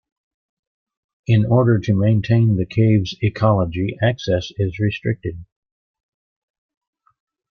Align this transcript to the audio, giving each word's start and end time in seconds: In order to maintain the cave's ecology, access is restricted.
In 1.27 1.45
order 1.45 1.77
to 1.77 1.93
maintain 1.93 2.55
the 2.55 2.65
cave's 2.65 3.15
ecology, 3.21 3.99
access 4.01 4.51
is 4.57 4.79
restricted. 4.79 5.45